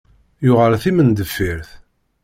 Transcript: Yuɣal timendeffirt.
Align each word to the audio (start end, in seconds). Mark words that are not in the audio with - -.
Yuɣal 0.45 0.73
timendeffirt. 0.83 1.69